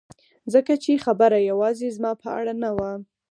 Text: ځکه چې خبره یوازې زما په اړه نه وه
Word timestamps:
ځکه 0.53 0.73
چې 0.83 1.03
خبره 1.05 1.37
یوازې 1.49 1.87
زما 1.97 2.11
په 2.23 2.29
اړه 2.39 2.53
نه 2.63 2.69
وه 2.77 2.91